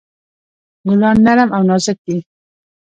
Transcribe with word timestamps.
ګلان 0.87 1.17
نرم 1.25 1.49
او 1.55 1.61
نازک 1.69 1.97
دي. 2.05 2.17